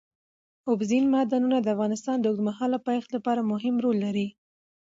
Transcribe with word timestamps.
اوبزین 0.69 1.05
معدنونه 1.13 1.57
د 1.61 1.67
افغانستان 1.75 2.17
د 2.19 2.25
اوږدمهاله 2.29 2.77
پایښت 2.87 3.09
لپاره 3.15 3.41
مهم 3.51 3.75
رول 3.83 3.97
لري. 4.05 4.27